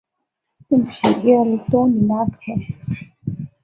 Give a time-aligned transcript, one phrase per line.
[0.51, 2.39] 圣皮耶尔多里拉克。